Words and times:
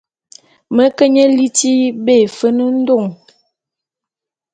Mi 0.75 0.85
ke 0.97 1.05
nye 1.13 1.25
liti 1.37 1.73
be 2.05 2.13
Efen-Ndon. 2.25 3.05